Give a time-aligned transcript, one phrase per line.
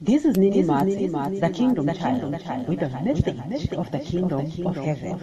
[0.00, 5.20] This is Nini Mats, the Kingdom Child, with a message of the Kingdom of Heaven.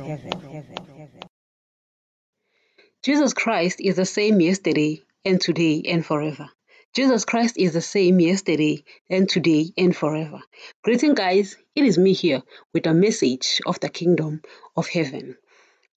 [3.03, 6.49] Jesus Christ is the same yesterday and today and forever.
[6.95, 10.41] Jesus Christ is the same yesterday and today and forever.
[10.83, 11.55] Greeting, guys.
[11.75, 12.41] It is me here
[12.73, 14.41] with a message of the Kingdom
[14.75, 15.37] of Heaven.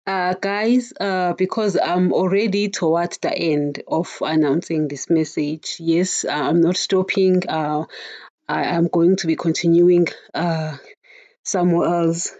[0.08, 6.62] Uh, guys, uh, because I'm already towards the end of announcing this message, yes, I'm
[6.62, 7.48] not stopping.
[7.48, 7.86] Uh,
[8.48, 10.78] I am going to be continuing uh,
[11.44, 12.32] somewhere else.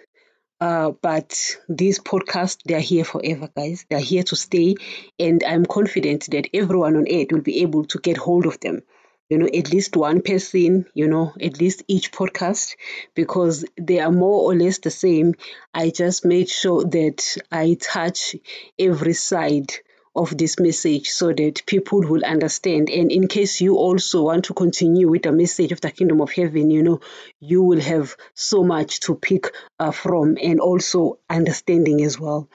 [0.62, 3.86] Uh, but these podcasts, they're here forever, guys.
[3.90, 4.76] They're here to stay.
[5.18, 8.82] And I'm confident that everyone on earth will be able to get hold of them.
[9.30, 12.76] You know, at least one person, you know, at least each podcast,
[13.14, 15.36] because they are more or less the same.
[15.74, 18.36] I just made sure that I touch
[18.78, 19.72] every side
[20.20, 22.90] of this message so that people will understand.
[22.90, 26.32] And in case you also want to continue with the message of the kingdom of
[26.32, 27.00] heaven, you know,
[27.40, 32.50] you will have so much to pick uh, from and also understanding as well.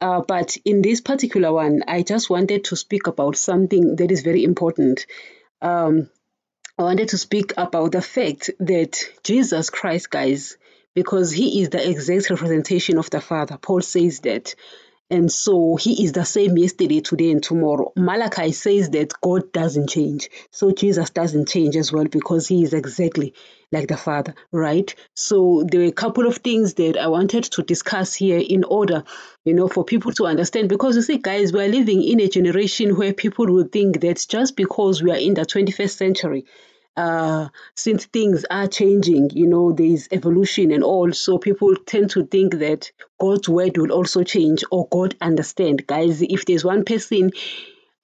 [0.00, 4.22] Uh, but in this particular one, I just wanted to speak about something that is
[4.22, 5.04] very important.
[5.60, 6.08] Um,
[6.78, 10.56] I wanted to speak about the fact that Jesus Christ, guys,
[10.94, 13.58] because he is the exact representation of the Father.
[13.58, 14.54] Paul says that
[15.10, 17.92] and so he is the same yesterday, today, and tomorrow.
[17.96, 20.30] Malachi says that God doesn't change.
[20.52, 23.34] So Jesus doesn't change as well because he is exactly
[23.72, 24.94] like the Father, right?
[25.14, 29.04] So there are a couple of things that I wanted to discuss here in order,
[29.44, 30.68] you know, for people to understand.
[30.68, 34.56] Because you see, guys, we're living in a generation where people will think that just
[34.56, 36.44] because we are in the 21st century,
[36.96, 42.26] uh, since things are changing, you know, there's evolution and all, so people tend to
[42.26, 45.86] think that God's word will also change or God understand.
[45.86, 47.30] Guys, if there's one person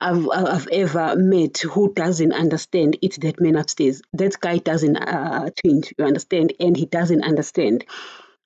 [0.01, 4.03] I've, I've ever met who doesn't understand, it's that man upstairs.
[4.13, 7.85] That guy doesn't uh, change, you understand, and he doesn't understand.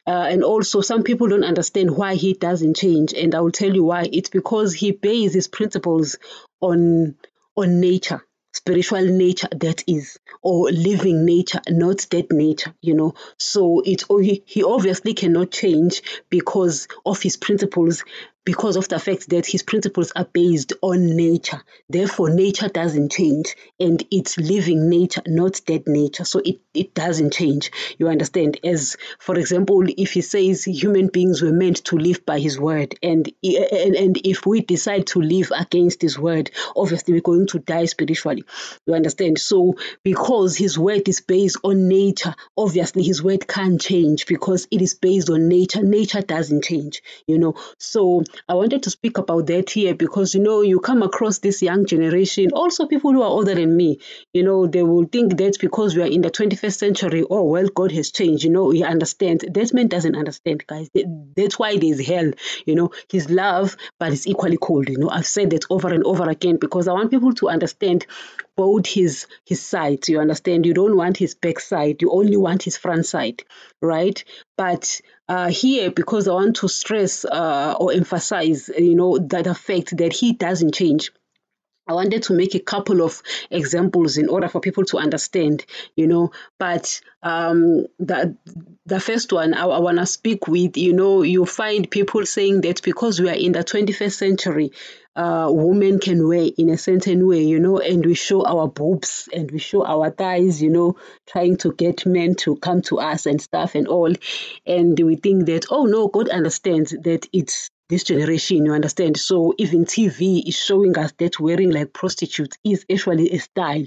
[0.06, 3.72] Uh, and also, some people don't understand why he doesn't change, and I will tell
[3.72, 4.08] you why.
[4.10, 6.16] It's because he bases his principles
[6.60, 7.16] on
[7.56, 13.14] on nature spiritual nature that is or living nature not dead nature you know.
[13.38, 18.04] So it he, he obviously cannot change because of his principles
[18.44, 21.62] because of the fact that his principles are based on nature.
[21.88, 26.24] Therefore, nature doesn't change and it's living nature, not dead nature.
[26.24, 27.70] So it, it doesn't change.
[27.98, 28.58] You understand?
[28.64, 32.94] As, for example, if he says human beings were meant to live by his word,
[33.02, 37.58] and, and, and if we decide to live against his word, obviously we're going to
[37.58, 38.44] die spiritually.
[38.86, 39.38] You understand?
[39.38, 44.80] So, because his word is based on nature, obviously his word can't change because it
[44.80, 45.82] is based on nature.
[45.82, 47.54] Nature doesn't change, you know.
[47.78, 51.62] So, I wanted to speak about that here because you know you come across this
[51.62, 53.98] young generation, also people who are older than me.
[54.32, 57.68] You know they will think that because we are in the 21st century, oh well,
[57.68, 58.44] God has changed.
[58.44, 59.44] You know he understands.
[59.48, 60.90] That man doesn't understand, guys.
[61.36, 62.32] That's why there's hell.
[62.66, 64.88] You know his love, but it's equally cold.
[64.88, 68.06] You know I've said that over and over again because I want people to understand
[68.56, 70.08] both his his sides.
[70.08, 70.66] You understand?
[70.66, 72.02] You don't want his back side.
[72.02, 73.42] You only want his front side,
[73.80, 74.22] right?
[74.56, 79.54] But uh, here, because I want to stress uh, or emphasize, you know, that the
[79.54, 81.12] fact that he doesn't change.
[81.90, 83.20] I wanted to make a couple of
[83.50, 86.30] examples in order for people to understand, you know.
[86.56, 88.36] But um, the
[88.86, 92.60] the first one I, I want to speak with, you know, you find people saying
[92.60, 94.70] that because we are in the 21st century,
[95.16, 99.28] uh, women can wear in a certain way, you know, and we show our boobs
[99.34, 100.94] and we show our thighs, you know,
[101.26, 104.12] trying to get men to come to us and stuff and all.
[104.64, 109.18] And we think that, oh no, God understands that it's this generation, you understand?
[109.18, 113.84] So even TV is showing us that wearing like prostitutes is actually a style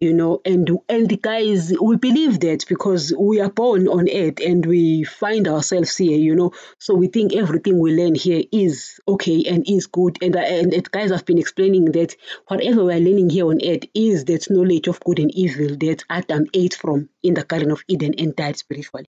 [0.00, 4.64] you know and and guys we believe that because we are born on earth and
[4.64, 6.52] we find ourselves here you know.
[6.78, 10.16] So we think everything we learn here is okay and is good.
[10.22, 12.16] And and, and guys have been explaining that
[12.48, 16.46] whatever we're learning here on earth is that knowledge of good and evil that adam
[16.54, 19.06] ate from in the garden of eden and died spiritually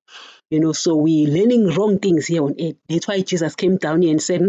[0.50, 0.72] you know.
[0.72, 2.76] So we're learning wrong things here on earth.
[2.88, 4.42] That's why jesus came down here and said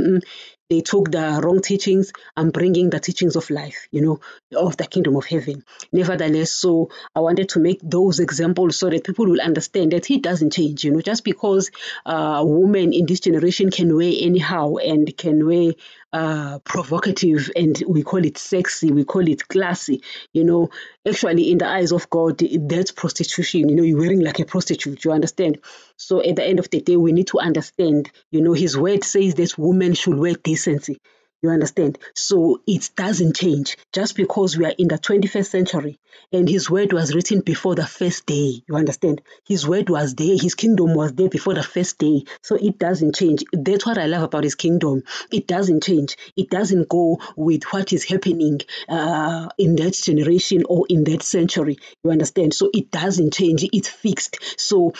[0.69, 4.19] they took the wrong teachings and bringing the teachings of life, you know,
[4.55, 5.63] of the kingdom of heaven.
[5.91, 10.19] Nevertheless, so I wanted to make those examples so that people will understand that he
[10.19, 11.71] doesn't change, you know, just because
[12.05, 15.73] uh, women in this generation can wear anyhow and can wear
[16.13, 20.03] uh, provocative and we call it sexy, we call it classy.
[20.31, 20.69] You know,
[21.07, 23.67] actually, in the eyes of God, that's prostitution.
[23.67, 25.59] You know, you're wearing like a prostitute, you understand?
[25.97, 29.03] So at the end of the day, we need to understand, you know, His word
[29.03, 30.99] says that women should wear decency.
[31.41, 31.99] You understand?
[32.15, 35.99] So it doesn't change just because we are in the 21st century
[36.31, 38.61] and his word was written before the first day.
[38.65, 39.21] You understand?
[39.45, 42.23] His word was there, his kingdom was there before the first day.
[42.41, 43.43] So it doesn't change.
[43.51, 45.03] That's what I love about his kingdom.
[45.33, 46.15] It doesn't change.
[46.37, 51.77] It doesn't go with what is happening uh, in that generation or in that century.
[52.05, 52.53] You understand?
[52.53, 53.65] So it doesn't change.
[53.73, 54.37] It's fixed.
[54.57, 54.93] So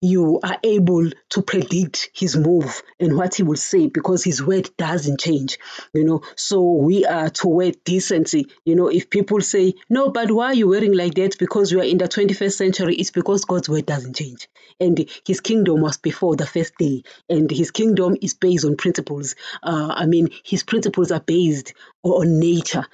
[0.00, 4.70] you are able to predict his move and what he will say because his word
[4.78, 5.58] doesn't change
[5.92, 6.22] you know.
[6.36, 8.88] So we are to wear decency you know.
[8.88, 11.38] If people say no but why are you wearing like that?
[11.38, 12.96] Because you are in the 21st century.
[12.96, 14.48] It's because god's word doesn't change.
[14.78, 19.34] And his kingdom was before the first day and his kingdom is based on principles.
[19.62, 22.86] Uh, i mean his principles are based on nature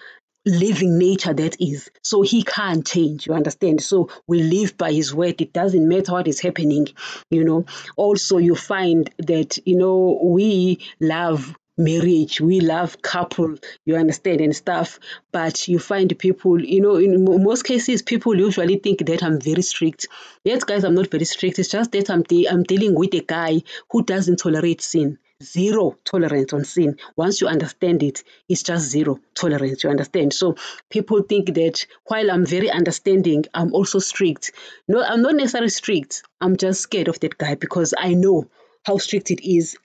[0.46, 1.90] living nature that is.
[2.02, 3.82] So he can't change, you understand?
[3.82, 5.40] So we live by his word.
[5.40, 6.88] It doesn't matter what is happening,
[7.30, 7.66] you know.
[7.96, 13.54] Also, you find that, you know, we love marriage we love couple
[13.84, 14.98] you understand and stuff
[15.30, 19.60] but you find people you know in most cases people usually think that i'm very
[19.60, 20.06] strict
[20.42, 23.20] yes guys i'm not very strict it's just that i'm, de- I'm dealing with a
[23.20, 23.60] guy
[23.90, 26.98] who doesn't tolerate sin zero tolerance on sin.
[27.16, 29.84] Once you understand it, it's just zero tolerance.
[29.84, 30.32] You understand?
[30.32, 30.56] So
[30.90, 34.52] people think that while I'm very understanding, I'm also strict.
[34.88, 36.22] No, I'm not necessarily strict.
[36.40, 38.48] I'm just scared of that guy because I know
[38.84, 39.76] how strict it is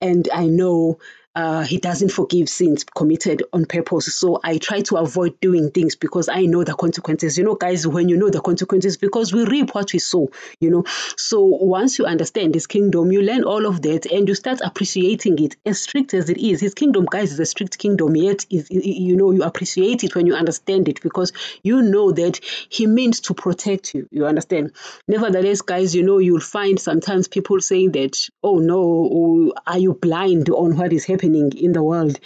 [0.00, 0.98] and I know
[1.36, 4.14] uh, he doesn't forgive sins committed on purpose.
[4.14, 7.36] So I try to avoid doing things because I know the consequences.
[7.36, 10.30] You know, guys, when you know the consequences, because we reap what we sow,
[10.60, 10.84] you know.
[11.18, 15.38] So once you understand this kingdom, you learn all of that and you start appreciating
[15.44, 16.62] it as strict as it is.
[16.62, 20.26] His kingdom, guys, is a strict kingdom, yet, is, you know, you appreciate it when
[20.26, 22.40] you understand it because you know that
[22.70, 24.08] he means to protect you.
[24.10, 24.72] You understand?
[25.06, 29.92] Nevertheless, guys, you know, you'll find sometimes people saying that, oh no, oh, are you
[29.92, 31.25] blind on what is happening?
[31.26, 32.18] Happening in the world.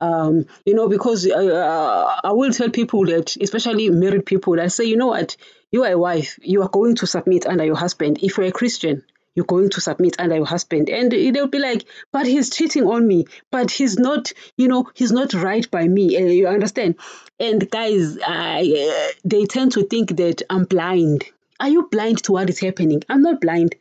[0.00, 4.84] Um, you know, because uh, I will tell people that, especially married people, I say,
[4.84, 5.36] you know what,
[5.72, 8.18] you are a wife, you are going to submit under your husband.
[8.22, 9.02] If you're a Christian,
[9.34, 10.88] you're going to submit under your husband.
[10.88, 15.12] And they'll be like, but he's cheating on me, but he's not, you know, he's
[15.12, 16.16] not right by me.
[16.16, 16.94] Uh, you understand?
[17.40, 21.24] And guys, I, uh, they tend to think that I'm blind.
[21.58, 23.02] Are you blind to what is happening?
[23.08, 23.74] I'm not blind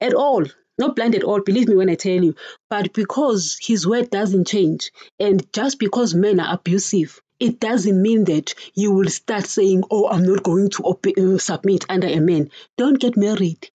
[0.00, 0.44] at all
[0.82, 2.34] not blind at all, believe me when I tell you,
[2.68, 8.24] but because his word doesn't change, and just because men are abusive, it doesn't mean
[8.24, 12.50] that you will start saying, Oh, I'm not going to uh, submit under a man.
[12.76, 13.70] Don't get married.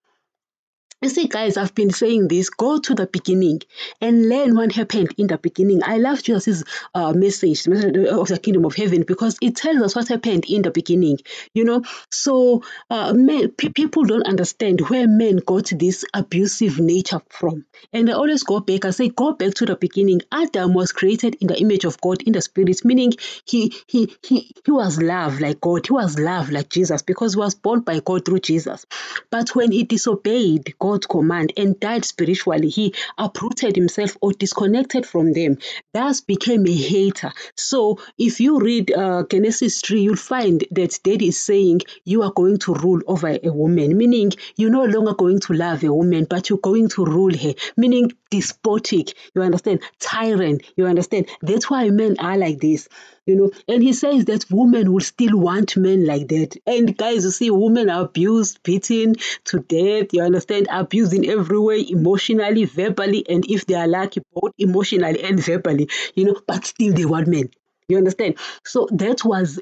[0.99, 3.61] You see, guys, I've been saying this go to the beginning
[4.01, 5.81] and learn what happened in the beginning.
[5.85, 6.63] I love Jesus'
[6.95, 10.71] uh, message, of the kingdom of heaven, because it tells us what happened in the
[10.71, 11.19] beginning.
[11.53, 17.65] You know, so uh, men, people don't understand where men got this abusive nature from.
[17.93, 20.21] And I always go back, I say, go back to the beginning.
[20.31, 23.13] Adam was created in the image of God in the spirit, meaning
[23.45, 27.39] he, he, he, he was love like God, he was love like Jesus, because he
[27.39, 28.87] was born by God through Jesus.
[29.29, 32.69] But when he disobeyed, God God's command and died spiritually.
[32.69, 35.57] He uprooted himself or disconnected from them,
[35.93, 37.33] thus became a hater.
[37.55, 42.31] So if you read uh, Genesis 3, you'll find that Daddy is saying you are
[42.31, 46.25] going to rule over a woman, meaning you're no longer going to love a woman,
[46.29, 51.27] but you're going to rule her, meaning despotic, you understand, tyrant, you understand.
[51.41, 52.87] That's why men are like this
[53.27, 53.51] you know.
[53.67, 56.57] And he says that women will still want men like that.
[56.65, 59.15] And guys you see women are abused beaten
[59.45, 60.67] to death you understand?
[60.71, 65.89] Abused in every way emotionally verbally and if they are lucky both emotionally and verbally
[66.15, 67.49] you know but still they want men.
[67.87, 68.35] You understand?
[68.65, 69.59] So that was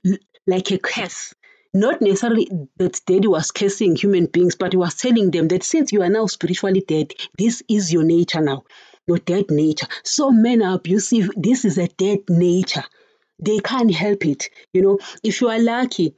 [0.47, 1.33] like a curse.
[1.73, 5.91] Not necessarily that daddy was cursing human beings, but he was telling them that since
[5.91, 8.63] you are now spiritually dead, this is your nature now,
[9.07, 9.87] your dead nature.
[10.03, 11.31] So men are abusive.
[11.35, 12.85] This is a dead nature.
[13.39, 14.49] They can't help it.
[14.73, 16.15] You know, if you are lucky,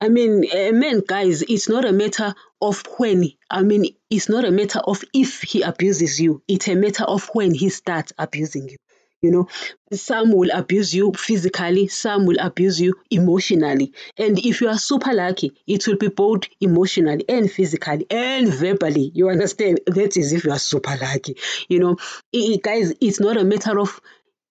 [0.00, 0.44] I mean,
[0.78, 3.30] men, guys, it's not a matter of when.
[3.50, 6.42] I mean, it's not a matter of if he abuses you.
[6.46, 8.76] It's a matter of when he starts abusing you.
[9.20, 9.48] You know,
[9.92, 13.92] some will abuse you physically, some will abuse you emotionally.
[14.16, 19.10] And if you are super lucky, it will be both emotionally and physically and verbally.
[19.12, 19.80] You understand?
[19.88, 21.36] That is if you are super lucky.
[21.68, 21.96] You know,
[22.32, 24.00] it, guys, it's not a matter of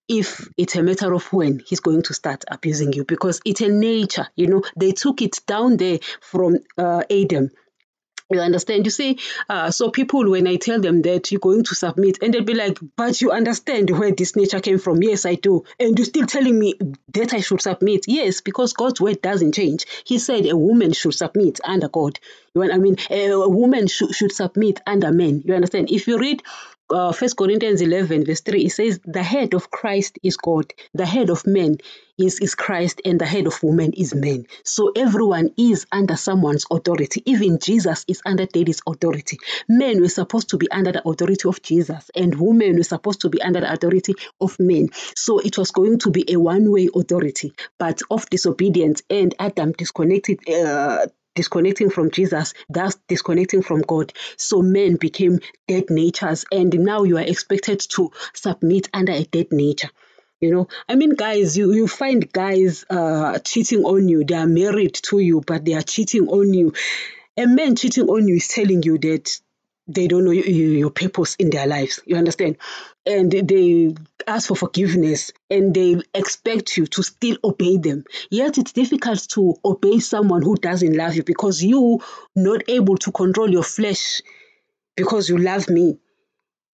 [0.08, 3.70] if it's a matter of when he's going to start abusing you because it's a
[3.70, 7.50] nature you know they took it down there from uh, adam
[8.30, 8.86] you understand?
[8.86, 12.34] You see, uh, so people, when I tell them that you're going to submit, and
[12.34, 15.02] they'll be like, but you understand where this nature came from.
[15.02, 15.64] Yes, I do.
[15.80, 16.74] And you're still telling me
[17.14, 18.06] that I should submit.
[18.08, 19.86] Yes, because God's word doesn't change.
[20.06, 22.20] He said a woman should submit under God.
[22.54, 25.44] You know, I mean, a woman should, should submit under men.
[25.46, 25.90] You understand?
[25.90, 26.44] If you read
[26.90, 31.06] uh, First Corinthians 11, verse 3, it says, The head of Christ is God, the
[31.06, 31.78] head of men
[32.18, 34.46] is, is Christ, and the head of woman is man.
[34.64, 37.22] So everyone is under someone's authority.
[37.26, 39.38] Even Jesus is under daddy's authority.
[39.68, 43.30] Men were supposed to be under the authority of Jesus, and women were supposed to
[43.30, 44.90] be under the authority of men.
[45.16, 49.74] So it was going to be a one way authority, but of disobedience, and Adam
[49.74, 50.40] disconnected.
[50.50, 54.12] Uh, disconnecting from Jesus, thus disconnecting from God.
[54.36, 59.48] So men became dead natures, and now you are expected to submit under a dead
[59.52, 59.90] nature.
[60.42, 64.24] You know, I mean, guys, you, you find guys uh, cheating on you.
[64.24, 66.74] They are married to you, but they are cheating on you.
[67.38, 69.40] A man cheating on you is telling you that
[69.88, 72.02] they don't know your purpose in their lives.
[72.06, 72.58] You understand?
[73.06, 73.96] And they
[74.28, 78.04] ask for forgiveness and they expect you to still obey them.
[78.30, 82.02] Yet it's difficult to obey someone who doesn't love you because you
[82.36, 84.22] not able to control your flesh
[84.96, 86.00] because you love me.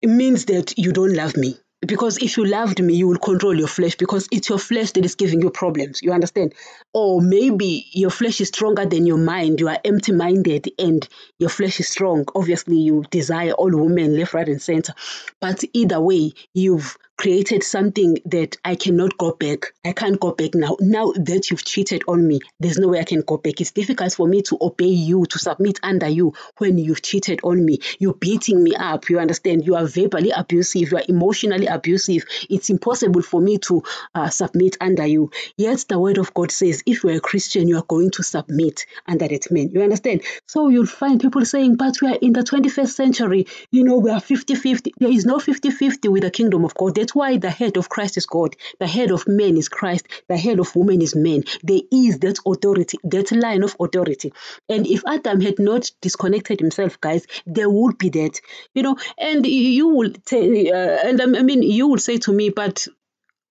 [0.01, 3.57] It means that you don't love me because if you loved me, you will control
[3.57, 6.01] your flesh because it's your flesh that is giving you problems.
[6.01, 6.53] You understand?
[6.93, 9.59] Or maybe your flesh is stronger than your mind.
[9.59, 11.07] You are empty minded and
[11.39, 12.25] your flesh is strong.
[12.35, 14.93] Obviously, you desire all women left, right, and center.
[15.39, 19.73] But either way, you've created something that I cannot go back.
[19.85, 20.77] I can't go back now.
[20.79, 23.61] Now that you've cheated on me, there's no way I can go back.
[23.61, 27.63] It's difficult for me to obey you, to submit under you when you've cheated on
[27.63, 27.79] me.
[27.99, 29.09] You're beating me up.
[29.09, 29.65] You understand?
[29.65, 30.91] You are verbally abusive.
[30.91, 32.25] You are emotionally abusive.
[32.49, 33.83] It's impossible for me to
[34.15, 35.31] uh, submit under you.
[35.55, 38.85] Yet the word of God says, if you're a Christian, you are going to submit
[39.07, 39.69] under that man.
[39.71, 40.21] You understand?
[40.47, 43.47] So you'll find people saying, but we are in the 21st century.
[43.71, 44.93] You know, we are 50 50.
[44.99, 46.95] There is no 50 50 with the kingdom of God.
[47.03, 50.37] That's why the head of Christ is God, the head of man is Christ, the
[50.37, 51.43] head of woman is man.
[51.61, 54.31] There is that authority, that line of authority.
[54.69, 58.39] And if Adam had not disconnected himself, guys, there would be that,
[58.73, 58.95] you know.
[59.17, 62.87] And you will, t- uh, and I mean, you will say to me, but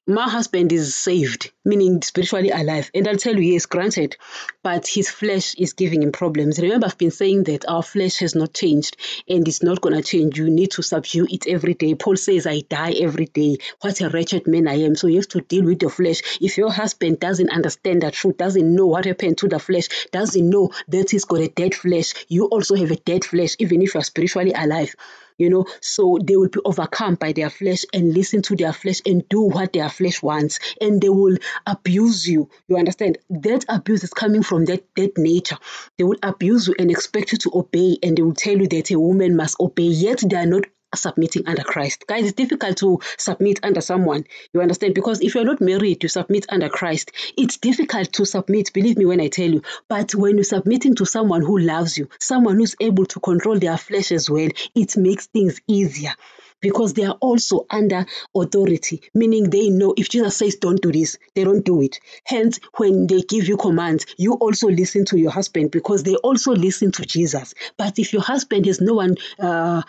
[0.06, 2.90] my husband is saved, meaning spiritually alive.
[2.92, 4.16] And I'll tell you, yes, granted,
[4.64, 6.58] but his flesh is giving him problems.
[6.58, 8.96] Remember, I've been saying that our flesh has not changed
[9.28, 10.36] and it's not going to change.
[10.38, 11.94] You need to subdue it every day.
[11.94, 13.58] Paul says, I die every day.
[13.80, 14.96] What a wretched man I am.
[14.96, 16.20] So you have to deal with your flesh.
[16.40, 20.50] If your husband doesn't understand the truth, doesn't know what happened to the flesh, doesn't
[20.50, 23.94] know that he's got a dead flesh, you also have a dead flesh, even if
[23.94, 24.96] you're spiritually alive
[25.38, 29.00] you know so they will be overcome by their flesh and listen to their flesh
[29.06, 30.58] and do what their flesh wants.
[30.80, 31.36] And they will
[31.66, 32.48] abuse you.
[32.68, 33.18] You understand?
[33.30, 35.58] That abuse is coming from that that nature.
[35.98, 38.90] They will abuse you and expect you to obey and they will tell you that
[38.90, 42.04] a woman must obey yet they are not submitting under Christ.
[42.06, 44.24] Guys, it's difficult to submit under someone.
[44.52, 44.94] You understand?
[44.94, 49.06] Because if you're not married you submit under Christ, it's difficult to submit, believe me
[49.06, 49.62] when I tell you.
[49.88, 53.78] But when you're submitting to someone who loves you, someone who's able to control their
[53.78, 56.14] flesh as well, it makes things easier
[56.62, 61.18] because they are also under authority, meaning they know if Jesus says don't do this,
[61.34, 61.98] they don't do it.
[62.24, 66.52] Hence, when they give you commands, you also listen to your husband because they also
[66.52, 67.54] listen to Jesus.
[67.76, 69.82] But if your husband is no one, uh,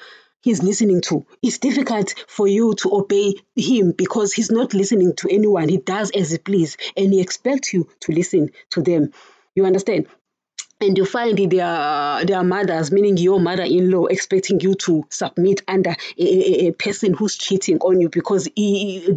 [0.43, 1.25] he's listening to.
[1.41, 5.69] It's difficult for you to obey him because he's not listening to anyone.
[5.69, 9.11] He does as he please, and he expects you to listen to them.
[9.55, 10.07] You understand?
[10.81, 16.67] And you find their their mothers, meaning your mother-in-law, expecting you to submit under a,
[16.67, 19.07] a, person who's cheating on you because he,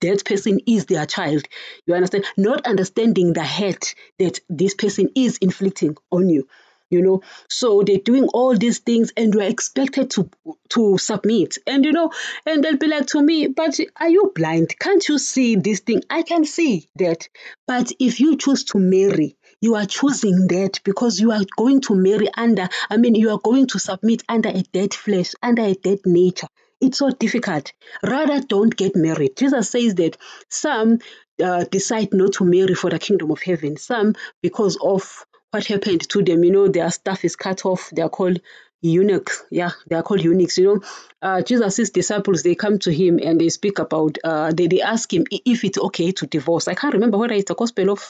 [0.00, 1.44] that person is their child.
[1.86, 2.24] You understand?
[2.36, 6.48] Not understanding the hurt that this person is inflicting on you
[6.90, 7.22] you know.
[7.48, 10.30] So they're doing all these things and we're expected to
[10.70, 11.58] to submit.
[11.66, 12.12] And you know
[12.46, 14.78] and they'll be like to me but are you blind?
[14.78, 16.02] Can't you see this thing?
[16.10, 17.28] I can see that.
[17.66, 21.94] But if you choose to marry you are choosing that because you are going to
[21.94, 25.74] marry under i mean you are going to submit under a dead flesh under a
[25.74, 26.46] dead nature.
[26.80, 27.72] It's so difficult.
[28.04, 29.36] Rather, don't get married.
[29.36, 30.16] Jesus says that
[30.48, 31.00] some
[31.42, 36.08] uh, decide not to marry for the kingdom of heaven, some because of what happened
[36.10, 36.44] to them.
[36.44, 37.90] You know, their stuff is cut off.
[37.94, 38.40] They are called
[38.80, 39.44] eunuchs.
[39.50, 40.58] Yeah, they are called eunuchs.
[40.58, 40.80] You know,
[41.22, 44.18] uh, Jesus' disciples they come to him and they speak about.
[44.22, 46.68] Uh, they they ask him if it's okay to divorce.
[46.68, 48.04] I can't remember whether it's the Gospel of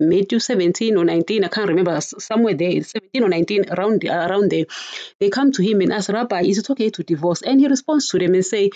[0.00, 1.44] Matthew 17 or 19.
[1.44, 2.82] I can't remember somewhere there.
[2.82, 4.64] 17 or 19 around around there.
[5.20, 7.42] They come to him and ask Rabbi, is it okay to divorce?
[7.42, 8.70] And he responds to them and say.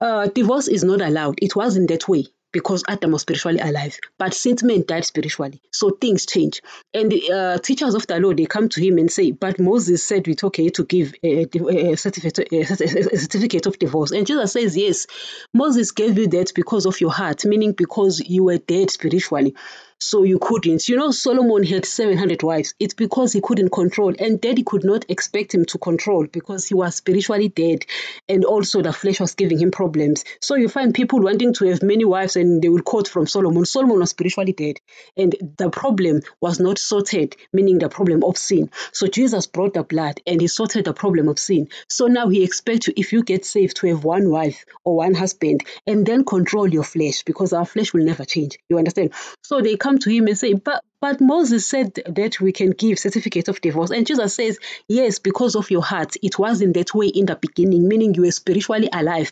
[0.00, 1.38] uh, divorce is not allowed.
[1.42, 2.26] It wasn't that way
[2.56, 3.98] because Adam was spiritually alive.
[4.16, 6.62] But since men died spiritually, so things change.
[6.94, 10.02] And the uh, teachers of the law, they come to him and say, but Moses
[10.02, 12.64] said it's okay to give a, a, certificate, a,
[13.18, 14.10] certificate of divorce.
[14.10, 15.06] And Jesus says, yes,
[15.52, 19.54] Moses gave you that because of your heart, meaning because you were dead spiritually
[19.98, 20.88] so you couldn't.
[20.88, 22.74] You know, Solomon had 700 wives.
[22.78, 26.74] It's because he couldn't control, and daddy could not expect him to control because he
[26.74, 27.84] was spiritually dead,
[28.28, 30.24] and also the flesh was giving him problems.
[30.40, 33.64] So you find people wanting to have many wives, and they will quote from Solomon.
[33.64, 34.80] Solomon was spiritually dead,
[35.16, 38.70] and the problem was not sorted, meaning the problem of sin.
[38.92, 41.68] So Jesus brought the blood, and he sorted the problem of sin.
[41.88, 45.14] So now he expects you, if you get saved, to have one wife or one
[45.14, 48.58] husband, and then control your flesh, because our flesh will never change.
[48.68, 49.12] You understand?
[49.42, 52.98] So they come to him and say, but but Moses said that we can give
[52.98, 53.90] certificate of divorce.
[53.90, 56.16] And Jesus says, yes, because of your heart.
[56.22, 59.30] It wasn't that way in the beginning, meaning you were spiritually alive.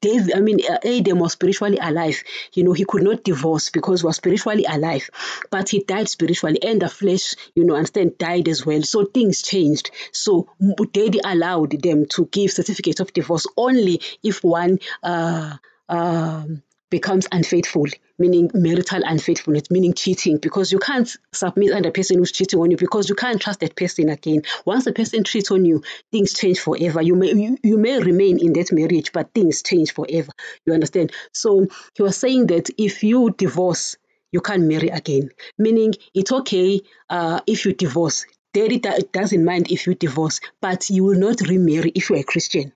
[0.00, 2.22] Dave, I mean, uh, Adam was spiritually alive.
[2.54, 5.08] You know, he could not divorce because he was spiritually alive,
[5.50, 8.82] but he died spiritually, and the flesh, you know, understand, died as well.
[8.82, 9.90] So things changed.
[10.12, 10.48] So
[10.92, 15.56] Daddy allowed them to give certificate of divorce only if one uh,
[15.88, 17.86] um, becomes unfaithful,
[18.18, 22.76] meaning marital unfaithfulness, meaning cheating, because you can't submit under person who's cheating on you
[22.76, 24.42] because you can't trust that person again.
[24.64, 27.02] Once a person cheats on you, things change forever.
[27.02, 30.32] You may you, you may remain in that marriage, but things change forever.
[30.66, 31.12] You understand?
[31.32, 33.96] So he was saying that if you divorce,
[34.32, 35.30] you can't marry again.
[35.58, 38.26] Meaning it's okay uh, if you divorce.
[38.54, 42.72] Daddy doesn't mind if you divorce, but you will not remarry if you're a Christian.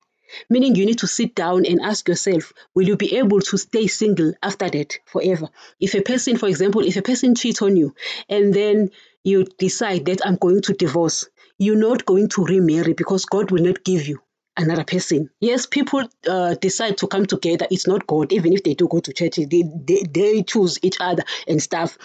[0.49, 3.87] Meaning you need to sit down and ask yourself, will you be able to stay
[3.87, 5.49] single after that forever?
[5.81, 7.95] If a person, for example, if a person cheats on you
[8.29, 8.91] and then
[9.25, 13.63] you decide that I'm going to divorce, you're not going to remarry because God will
[13.63, 14.21] not give you
[14.57, 15.31] another person.
[15.41, 17.67] Yes, people uh, decide to come together.
[17.71, 20.97] It's not God, even if they do go to church, they, they, they choose each
[21.01, 21.97] other and stuff.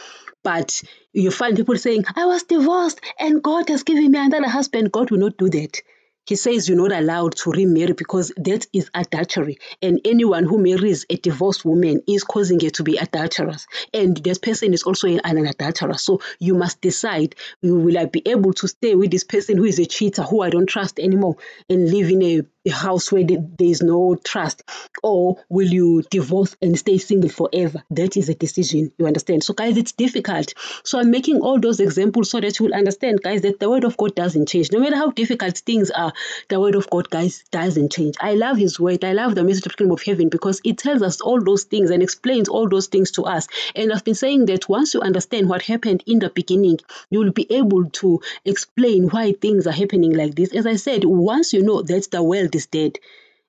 [0.43, 0.81] But
[1.11, 4.91] you find people saying, I was divorced and God has given me another husband.
[4.91, 5.81] God will not do that
[6.27, 9.57] he says you're not allowed to remarry because that is adultery.
[9.81, 13.65] And anyone who marries a divorced woman is causing her to be adulterous.
[13.93, 15.97] And that person is also an, an adulterer.
[15.97, 19.79] So you must decide will I be able to stay with this person who is
[19.79, 21.37] a cheater, who I don't trust anymore,
[21.69, 24.63] and live in a a house where there is no trust,
[25.03, 27.83] or will you divorce and stay single forever?
[27.91, 29.43] That is a decision, you understand?
[29.43, 30.53] So, guys, it's difficult.
[30.83, 33.83] So, I'm making all those examples so that you will understand, guys, that the word
[33.83, 34.71] of God doesn't change.
[34.71, 36.13] No matter how difficult things are,
[36.49, 38.15] the word of God, guys, doesn't change.
[38.19, 39.03] I love His word.
[39.03, 41.63] I love the message of the kingdom of heaven because it tells us all those
[41.63, 43.47] things and explains all those things to us.
[43.75, 47.31] And I've been saying that once you understand what happened in the beginning, you will
[47.31, 50.53] be able to explain why things are happening like this.
[50.53, 52.99] As I said, once you know that the world is dead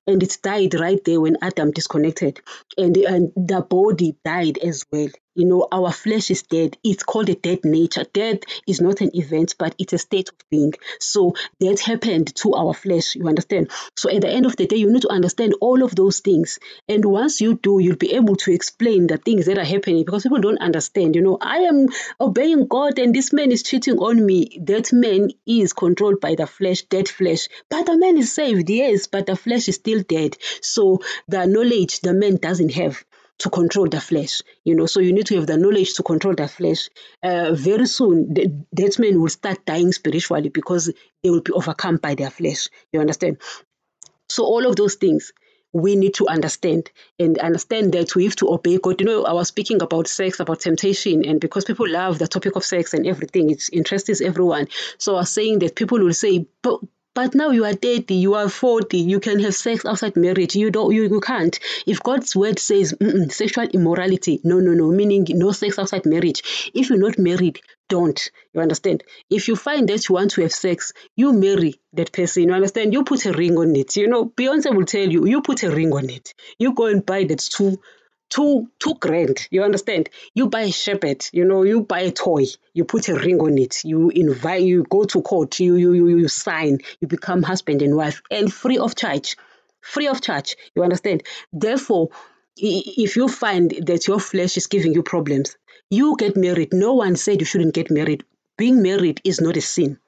[0.09, 2.41] and it died right there when Adam disconnected,
[2.77, 5.09] and, and the body died as well.
[5.39, 6.77] You know, our flesh is dead.
[6.83, 8.03] It's called a dead nature.
[8.03, 10.73] Death is not an event, but it's a state of being.
[10.99, 13.15] So that happened to our flesh.
[13.15, 13.71] You understand?
[13.95, 16.59] So at the end of the day, you need to understand all of those things.
[16.89, 20.23] And once you do, you'll be able to explain the things that are happening because
[20.23, 21.15] people don't understand.
[21.15, 21.87] You know, I am
[22.19, 24.59] obeying God and this man is cheating on me.
[24.63, 27.47] That man is controlled by the flesh, dead flesh.
[27.69, 30.35] But the man is saved, yes, but the flesh is still dead.
[30.59, 30.99] So
[31.29, 33.05] the knowledge the man doesn't have
[33.39, 34.41] to control the flesh.
[34.63, 36.89] You know, so you need to have the knowledge to control the flesh.
[37.23, 40.91] Uh, very soon, the, that men will start dying spiritually because
[41.23, 42.67] they will be overcome by their flesh.
[42.93, 43.37] You understand?
[44.29, 45.33] So all of those things
[45.71, 48.99] we need to understand and understand that we have to obey God.
[48.99, 52.55] You know, I was speaking about sex, about temptation, and because people love the topic
[52.55, 54.67] of sex and everything, it interests everyone.
[54.97, 56.79] So I was saying that people will say, but
[57.19, 60.55] but now you are 30, you are 40, you can have sex outside marriage.
[60.55, 61.59] You don't, you, you can't.
[61.85, 62.95] If God's word says
[63.29, 66.71] sexual immorality, no, no, no, meaning no sex outside marriage.
[66.73, 68.31] If you're not married, don't.
[68.53, 69.03] You understand?
[69.29, 72.43] If you find that you want to have sex, you marry that person.
[72.43, 72.93] You understand?
[72.93, 73.97] You put a ring on it.
[73.97, 76.33] You know, Beyonce will tell you, you put a ring on it.
[76.57, 77.81] You go and buy that two
[78.29, 79.47] two two grand.
[79.51, 80.09] You understand?
[80.33, 83.57] You buy a shepherd, you know, you buy a toy, you put a ring on
[83.57, 87.81] it, you invite, you go to court, you you you, you sign, you become husband
[87.81, 89.35] and wife, and free of charge,
[89.81, 90.55] free of charge.
[90.75, 91.23] You understand?
[91.51, 92.09] Therefore,
[92.57, 95.55] if you find that your flesh is giving you problems,
[95.89, 96.73] you get married.
[96.73, 98.23] No one said you shouldn't get married.
[98.57, 99.99] Being married is not a sin.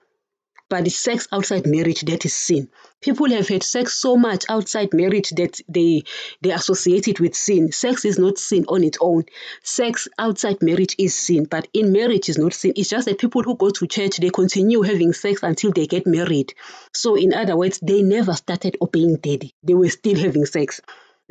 [0.71, 2.69] But sex outside marriage, that is sin.
[3.01, 6.03] People have had sex so much outside marriage that they
[6.39, 7.73] they associate it with sin.
[7.73, 9.25] Sex is not sin on its own.
[9.63, 12.71] Sex outside marriage is sin, but in marriage is not sin.
[12.77, 16.07] It's just that people who go to church they continue having sex until they get
[16.07, 16.53] married.
[16.93, 19.53] So in other words, they never started obeying daddy.
[19.62, 20.79] They were still having sex.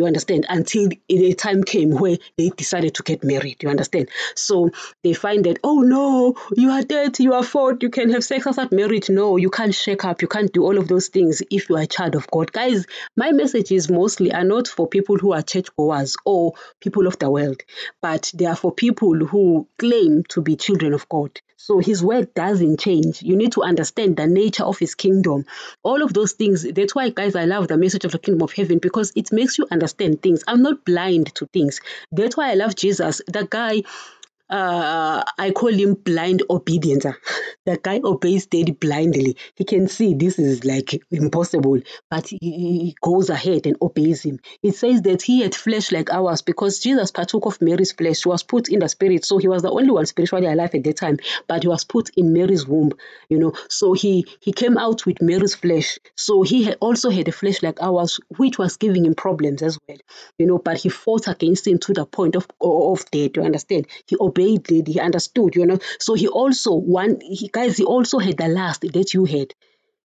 [0.01, 0.47] You understand?
[0.49, 3.63] Until a time came where they decided to get married.
[3.63, 4.09] You understand?
[4.35, 4.71] So
[5.05, 8.47] they find that, oh no, you are dead, you are fought, you can have sex
[8.47, 9.11] outside marriage.
[9.11, 11.83] No, you can't shake up, you can't do all of those things if you are
[11.83, 12.51] a child of God.
[12.51, 17.31] Guys, my messages mostly are not for people who are churchgoers or people of the
[17.31, 17.61] world,
[18.01, 21.43] but they are for people who claim to be children of God.
[21.63, 23.23] So his word doesn't change.
[23.23, 25.45] You need to understand the nature of his kingdom.
[25.83, 26.63] All of those things.
[26.63, 29.59] That's why, guys, I love the message of the kingdom of heaven because it makes
[29.59, 30.43] you understand things.
[30.49, 31.83] I'm not blind to things.
[32.11, 33.21] That's why I love Jesus.
[33.27, 33.83] The guy
[34.51, 37.07] uh, I call him blind obedience.
[37.67, 39.37] the guy obeys daddy blindly.
[39.55, 44.41] He can see this is like impossible, but he, he, goes ahead and obeys him.
[44.63, 48.25] It says that he had flesh like ours because Jesus partook of Mary's flesh.
[48.25, 50.83] He was put in the spirit, so he was the only one spiritually alive at
[50.85, 51.19] that time.
[51.47, 52.93] But he was put in Mary's womb,
[53.29, 53.53] you know.
[53.69, 55.99] So he he came out with Mary's flesh.
[56.17, 59.79] So he had also had a flesh like ours, which was giving him problems as
[59.89, 59.99] well,
[60.39, 60.59] you know.
[60.59, 63.31] But he fought against him to the point of of death.
[63.37, 63.87] You understand?
[64.07, 65.79] He obeyed obeyed he understood, you know.
[65.99, 69.55] So he also one he guys he also had the last that you had.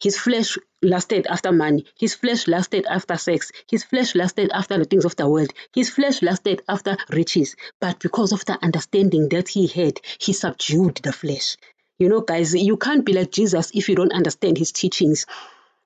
[0.03, 1.87] His flesh lasted after money.
[1.99, 3.53] His flesh lasted after sex.
[3.71, 5.51] His flesh lasted after the things of the world.
[5.75, 7.57] His flesh lasted after riches.
[7.81, 11.57] But because of the understanding that he had, he subdued the flesh.
[11.99, 15.27] You know, guys, you can't be like Jesus if you don't understand his teachings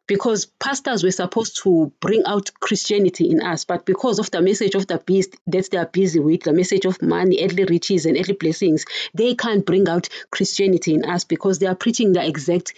[0.09, 4.75] because pastors were supposed to bring out Christianity in us, but because of the message
[4.75, 8.17] of the beast that they are busy with, the message of money, earthly riches, and
[8.17, 12.75] earthly blessings, they can't bring out Christianity in us because they are preaching the exact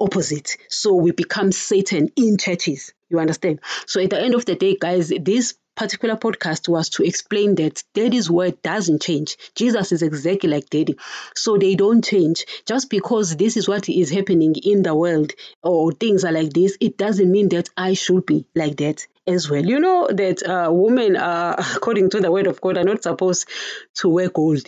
[0.00, 0.56] opposite.
[0.68, 2.94] So we become Satan in churches.
[3.10, 3.60] You understand?
[3.86, 7.82] So at the end of the day, guys, this particular podcast was to explain that
[7.94, 9.36] daddy's word doesn't change.
[9.54, 10.96] Jesus is exactly like daddy.
[11.34, 12.44] So they don't change.
[12.66, 16.76] Just because this is what is happening in the world or things are like this,
[16.80, 19.64] it doesn't mean that I should be like that as well.
[19.64, 23.48] You know that uh, women, according to the word of God, are not supposed
[23.96, 24.66] to wear gold.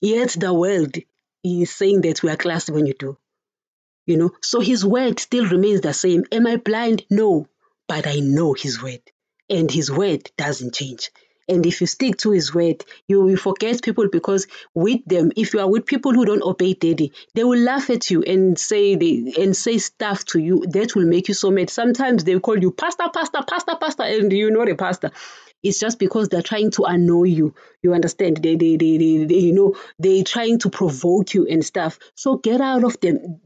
[0.00, 0.96] Yet the world
[1.44, 3.16] is saying that we are classy when you do.
[4.06, 6.24] You know, so his word still remains the same.
[6.32, 7.04] Am I blind?
[7.10, 7.46] No,
[7.86, 9.02] but I know his word
[9.50, 11.10] and his word doesn't change.
[11.48, 15.54] And if you stick to his word, you will forget people because with them, if
[15.54, 18.96] you are with people who don't obey daddy, they will laugh at you and say
[18.96, 21.70] they and say stuff to you that will make you so mad.
[21.70, 25.10] Sometimes they call you pastor, pastor, pastor, pastor, and you're not a pastor.
[25.62, 27.54] It's just because they're trying to annoy you.
[27.82, 28.36] You understand?
[28.36, 31.98] They, they, they, they, they you know, they're trying to provoke you and stuff.
[32.14, 33.40] So get out of them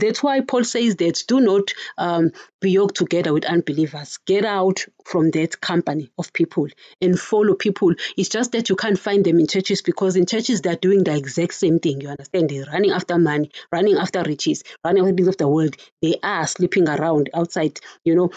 [0.00, 4.18] that's why Paul says that do not um, be yoked together with unbelievers.
[4.26, 6.68] Get out from that company of people
[7.00, 7.94] and follow people.
[8.16, 11.16] It's just that you can't find them in churches because in churches they're doing the
[11.16, 12.00] exact same thing.
[12.00, 12.50] You understand?
[12.50, 15.76] They're running after money, running after riches, running after things of the world.
[16.02, 18.30] They are sleeping around outside, you know,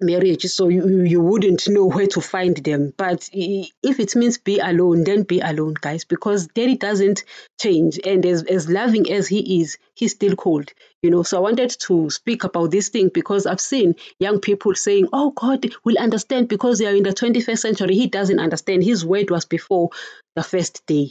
[0.00, 2.92] marriage so you, you wouldn't know where to find them.
[2.96, 7.24] But if it means be alone then be alone guys because daddy doesn't
[7.60, 8.00] change.
[8.04, 11.22] And as, as loving as he is he's still cold you know.
[11.22, 15.30] So i wanted to speak about this thing because i've seen young people saying oh
[15.30, 17.94] god will understand because they are in the 21st century.
[17.94, 18.82] He doesn't understand.
[18.82, 19.90] His word was before
[20.34, 21.10] the first day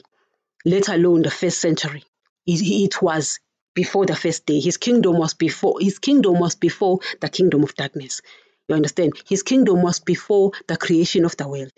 [0.65, 2.03] let alone the first century.
[2.45, 3.39] It, it was
[3.73, 4.59] before the first day.
[4.59, 8.21] His kingdom was before his kingdom was before the kingdom of darkness
[8.69, 9.13] you understand?
[9.27, 11.73] His kingdom was before the creation of the world,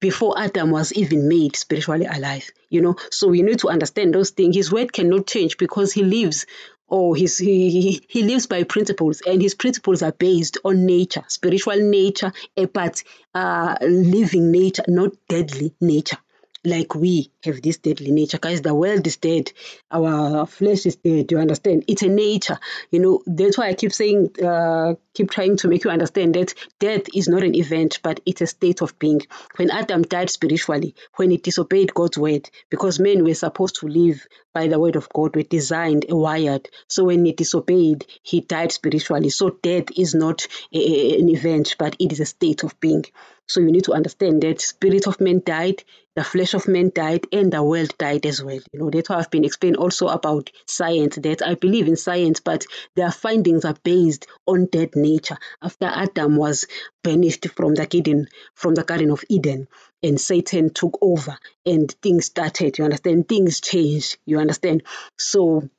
[0.00, 2.48] before Adam was even made spiritually alive.
[2.70, 4.56] You know, so we need to understand those things.
[4.56, 6.46] His word cannot change because he lives
[6.88, 11.76] or his, he, he lives by principles and his principles are based on nature spiritual
[11.76, 12.32] nature
[12.72, 13.02] but
[13.34, 16.16] uh, living nature not deadly nature
[16.64, 18.38] like we have this deadly nature.
[18.38, 19.52] Guys, the world is dead.
[19.90, 21.30] Our flesh is dead.
[21.30, 21.84] You understand?
[21.86, 22.58] It's a nature.
[22.90, 26.54] You know, that's why I keep saying, uh, keep trying to make you understand that
[26.78, 29.22] death is not an event, but it's a state of being.
[29.56, 34.26] When Adam died spiritually, when he disobeyed God's word, because men were supposed to live
[34.52, 36.68] by the word of God, were designed, wired.
[36.88, 39.30] So when he disobeyed, he died spiritually.
[39.30, 43.04] So death is not a, an event, but it is a state of being.
[43.48, 45.82] So you need to understand that spirit of man died,
[46.14, 48.60] the flesh of man died, and the world died as well.
[48.72, 52.40] You know, that's why I've been explained also about science, that I believe in science,
[52.40, 55.38] but their findings are based on dead nature.
[55.62, 56.66] After Adam was
[57.02, 59.66] banished from the Eden, from the Garden of Eden,
[60.02, 63.28] and Satan took over and things started, you understand?
[63.28, 64.82] Things changed, you understand?
[65.16, 65.70] So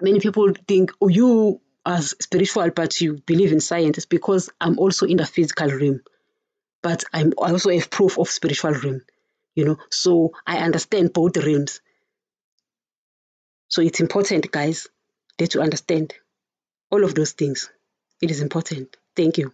[0.00, 5.06] many people think, oh, you as spiritual, but you believe in science, because I'm also
[5.06, 6.00] in the physical realm
[6.86, 9.00] but I'm also have proof of spiritual realm,
[9.56, 9.78] you know.
[9.90, 11.80] So I understand both realms.
[13.66, 14.86] So it's important, guys,
[15.38, 16.14] that you understand
[16.92, 17.68] all of those things.
[18.22, 18.96] It is important.
[19.16, 19.52] Thank you.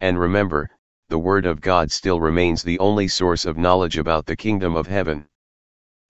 [0.00, 0.70] And remember,
[1.10, 4.86] the Word of God still remains the only source of knowledge about the kingdom of
[4.86, 5.26] heaven.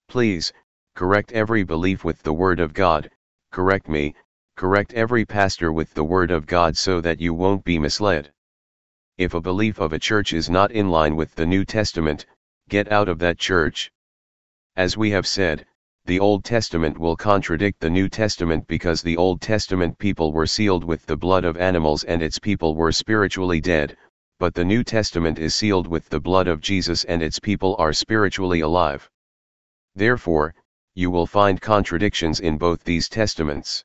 [0.06, 0.52] Please,
[0.94, 3.10] correct every belief with the Word of God,
[3.50, 4.14] correct me,
[4.56, 8.30] correct every pastor with the Word of God so that you won't be misled.
[9.20, 12.24] If a belief of a church is not in line with the New Testament,
[12.70, 13.92] get out of that church.
[14.76, 15.66] As we have said,
[16.06, 20.84] the Old Testament will contradict the New Testament because the Old Testament people were sealed
[20.84, 23.94] with the blood of animals and its people were spiritually dead,
[24.38, 27.92] but the New Testament is sealed with the blood of Jesus and its people are
[27.92, 29.06] spiritually alive.
[29.94, 30.54] Therefore,
[30.94, 33.84] you will find contradictions in both these testaments.